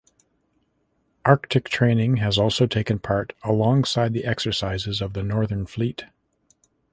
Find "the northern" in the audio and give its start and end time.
5.13-5.67